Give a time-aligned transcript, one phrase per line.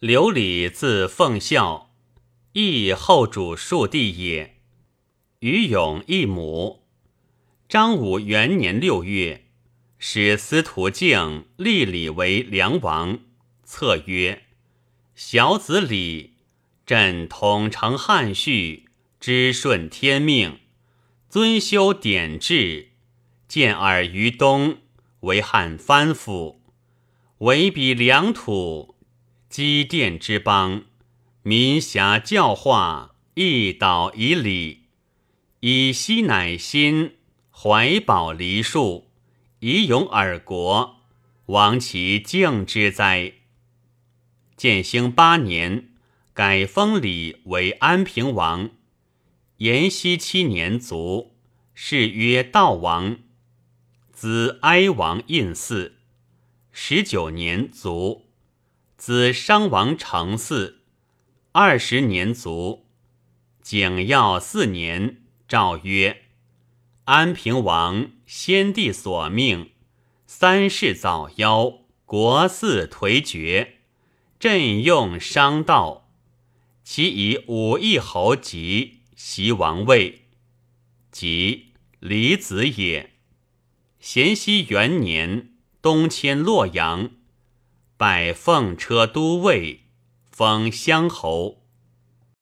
[0.00, 1.90] 刘礼字奉孝，
[2.52, 4.56] 义后主庶弟也。
[5.38, 6.82] 于永一母。
[7.66, 9.46] 张武元年六月，
[9.98, 13.20] 使司徒敬立礼为梁王。
[13.64, 14.42] 策曰
[15.16, 16.34] ：“小子礼，
[16.84, 20.58] 朕统承汉序，知顺天命，
[21.30, 22.90] 遵修典制，
[23.48, 24.76] 建尔于东，
[25.20, 26.60] 为汉藩府，
[27.38, 28.94] 为彼良土。”
[29.48, 30.84] 积淀之邦，
[31.42, 34.82] 民侠教化，一岛以礼，
[35.60, 37.12] 以息乃心，
[37.50, 39.08] 怀宝黎庶，
[39.60, 40.96] 以永尔国，
[41.46, 43.32] 亡其敬之哉！
[44.56, 45.90] 建兴八年，
[46.34, 48.70] 改封礼为安平王。
[49.58, 51.34] 延熙七年卒，
[51.74, 53.18] 谥曰悼王。
[54.12, 55.92] 子哀王胤嗣，
[56.72, 58.25] 十九年卒。
[58.96, 60.76] 子商王成嗣，
[61.52, 62.86] 二十年卒。
[63.62, 66.22] 景耀四年，诏曰
[67.04, 69.72] ：“安平王先帝所命，
[70.26, 73.80] 三世早夭，国嗣颓绝，
[74.40, 76.08] 朕用商道，
[76.82, 80.22] 其以武义侯吉袭王位，
[81.10, 83.12] 即李子也。
[84.00, 85.50] 咸熙元年，
[85.82, 87.10] 东迁洛阳。”
[87.96, 89.86] 拜奉车都尉，
[90.30, 91.65] 封乡侯。